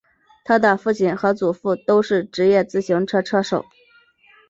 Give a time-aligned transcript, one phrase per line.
[0.43, 3.63] 他的父亲和祖父都是职业自行车车手。